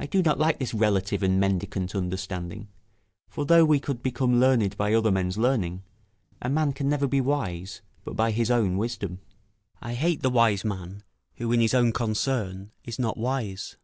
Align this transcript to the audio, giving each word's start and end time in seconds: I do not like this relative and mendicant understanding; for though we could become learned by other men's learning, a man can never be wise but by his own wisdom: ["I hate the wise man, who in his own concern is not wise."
I 0.00 0.06
do 0.06 0.20
not 0.20 0.40
like 0.40 0.58
this 0.58 0.74
relative 0.74 1.22
and 1.22 1.38
mendicant 1.38 1.94
understanding; 1.94 2.70
for 3.28 3.44
though 3.44 3.64
we 3.64 3.78
could 3.78 4.02
become 4.02 4.40
learned 4.40 4.76
by 4.76 4.92
other 4.92 5.12
men's 5.12 5.38
learning, 5.38 5.84
a 6.42 6.48
man 6.50 6.72
can 6.72 6.88
never 6.88 7.06
be 7.06 7.20
wise 7.20 7.80
but 8.04 8.16
by 8.16 8.32
his 8.32 8.50
own 8.50 8.78
wisdom: 8.78 9.20
["I 9.80 9.94
hate 9.94 10.22
the 10.22 10.28
wise 10.30 10.64
man, 10.64 11.04
who 11.36 11.52
in 11.52 11.60
his 11.60 11.72
own 11.72 11.92
concern 11.92 12.72
is 12.82 12.98
not 12.98 13.16
wise." 13.16 13.76